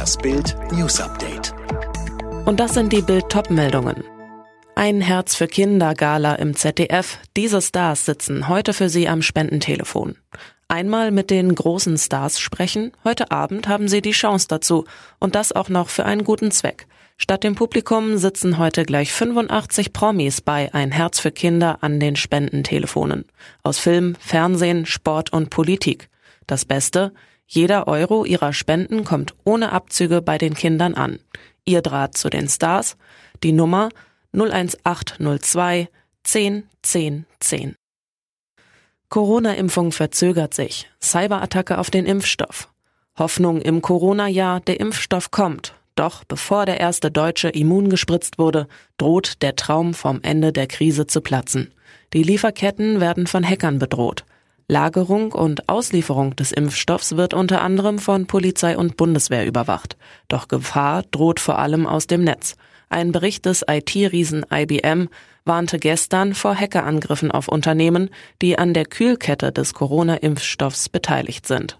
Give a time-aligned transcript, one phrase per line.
[0.00, 1.52] Das Bild News Update.
[2.46, 4.02] Und das sind die Bild-Top-Meldungen.
[4.74, 7.18] Ein Herz für Kinder Gala im ZDF.
[7.36, 10.16] Diese Stars sitzen heute für Sie am Spendentelefon.
[10.68, 12.92] Einmal mit den großen Stars sprechen.
[13.04, 14.86] Heute Abend haben Sie die Chance dazu.
[15.18, 16.86] Und das auch noch für einen guten Zweck.
[17.18, 22.16] Statt dem Publikum sitzen heute gleich 85 Promis bei Ein Herz für Kinder an den
[22.16, 23.26] Spendentelefonen.
[23.62, 26.08] Aus Film, Fernsehen, Sport und Politik.
[26.46, 27.12] Das Beste,
[27.52, 31.18] jeder Euro ihrer Spenden kommt ohne Abzüge bei den Kindern an.
[31.64, 32.96] Ihr Draht zu den Stars,
[33.42, 33.88] die Nummer
[34.32, 35.88] 01802
[36.22, 37.74] 10 10 10.
[39.08, 40.88] Corona-Impfung verzögert sich.
[41.02, 42.68] Cyberattacke auf den Impfstoff.
[43.18, 45.74] Hoffnung im Corona-Jahr, der Impfstoff kommt.
[45.96, 51.08] Doch bevor der erste Deutsche immun gespritzt wurde, droht der Traum vom Ende der Krise
[51.08, 51.74] zu platzen.
[52.12, 54.24] Die Lieferketten werden von Hackern bedroht.
[54.70, 59.96] Lagerung und Auslieferung des Impfstoffs wird unter anderem von Polizei und Bundeswehr überwacht.
[60.28, 62.54] Doch Gefahr droht vor allem aus dem Netz.
[62.88, 65.08] Ein Bericht des IT-Riesen IBM
[65.44, 68.10] warnte gestern vor Hackerangriffen auf Unternehmen,
[68.42, 71.76] die an der Kühlkette des Corona-Impfstoffs beteiligt sind.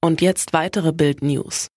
[0.00, 1.68] Und jetzt weitere Bild-News.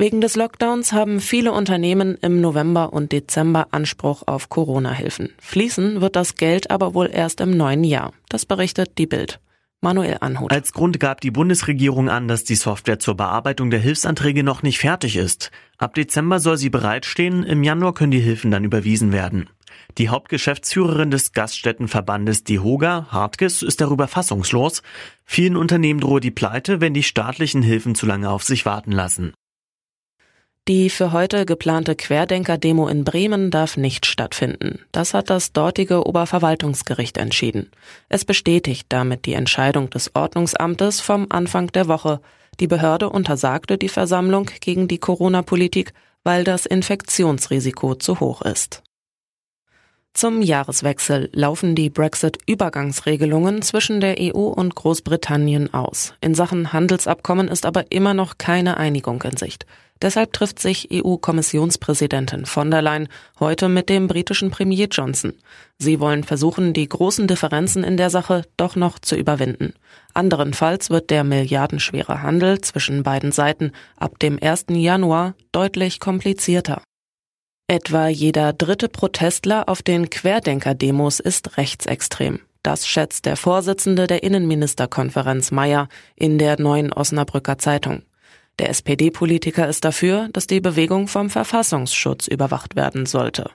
[0.00, 5.30] Wegen des Lockdowns haben viele Unternehmen im November und Dezember Anspruch auf Corona-Hilfen.
[5.40, 8.12] Fließen wird das Geld aber wohl erst im neuen Jahr.
[8.28, 9.40] Das berichtet die Bild.
[9.80, 10.52] Manuel Anhut.
[10.52, 14.78] Als Grund gab die Bundesregierung an, dass die Software zur Bearbeitung der Hilfsanträge noch nicht
[14.78, 15.50] fertig ist.
[15.78, 19.50] Ab Dezember soll sie bereitstehen, im Januar können die Hilfen dann überwiesen werden.
[19.98, 24.82] Die Hauptgeschäftsführerin des Gaststättenverbandes DEHOGA, Hartges, ist darüber fassungslos.
[25.24, 29.32] Vielen Unternehmen drohe die Pleite, wenn die staatlichen Hilfen zu lange auf sich warten lassen.
[30.68, 34.80] Die für heute geplante Querdenker-Demo in Bremen darf nicht stattfinden.
[34.92, 37.70] Das hat das dortige Oberverwaltungsgericht entschieden.
[38.10, 42.20] Es bestätigt damit die Entscheidung des Ordnungsamtes vom Anfang der Woche.
[42.60, 48.82] Die Behörde untersagte die Versammlung gegen die Corona-Politik, weil das Infektionsrisiko zu hoch ist.
[50.12, 56.12] Zum Jahreswechsel laufen die Brexit-Übergangsregelungen zwischen der EU und Großbritannien aus.
[56.20, 59.64] In Sachen Handelsabkommen ist aber immer noch keine Einigung in Sicht.
[60.00, 63.08] Deshalb trifft sich EU-Kommissionspräsidentin von der Leyen
[63.40, 65.32] heute mit dem britischen Premier Johnson.
[65.78, 69.74] Sie wollen versuchen, die großen Differenzen in der Sache doch noch zu überwinden.
[70.14, 74.66] Anderenfalls wird der milliardenschwere Handel zwischen beiden Seiten ab dem 1.
[74.70, 76.82] Januar deutlich komplizierter.
[77.66, 82.40] Etwa jeder dritte Protestler auf den Querdenker-Demos ist rechtsextrem.
[82.62, 88.02] Das schätzt der Vorsitzende der Innenministerkonferenz Meyer in der neuen Osnabrücker Zeitung.
[88.58, 93.50] Der SPD-Politiker ist dafür, dass die Bewegung vom Verfassungsschutz überwacht werden sollte.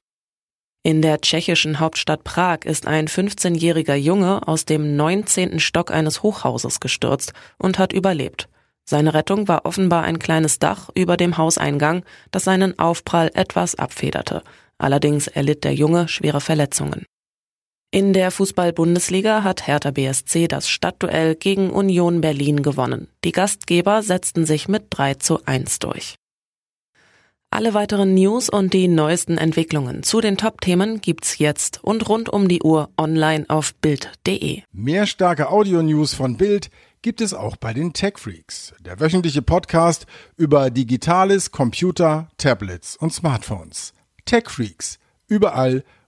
[0.85, 5.59] In der tschechischen Hauptstadt Prag ist ein 15-jähriger Junge aus dem 19.
[5.59, 8.49] Stock eines Hochhauses gestürzt und hat überlebt.
[8.85, 14.43] Seine Rettung war offenbar ein kleines Dach über dem Hauseingang, das seinen Aufprall etwas abfederte.
[14.77, 17.05] Allerdings erlitt der Junge schwere Verletzungen.
[17.93, 23.07] In der Fußball-Bundesliga hat Hertha BSC das Stadtduell gegen Union Berlin gewonnen.
[23.23, 26.15] Die Gastgeber setzten sich mit 3 zu 1 durch.
[27.51, 32.47] Alle weiteren News und die neuesten Entwicklungen zu den Top-Themen gibt's jetzt und rund um
[32.47, 34.63] die Uhr online auf Bild.de.
[34.71, 36.71] Mehr starke Audio-News von Bild
[37.03, 43.13] gibt es auch bei den Tech Freaks, der wöchentliche Podcast über Digitales, Computer, Tablets und
[43.13, 43.93] Smartphones.
[44.25, 45.83] Tech Freaks, überall,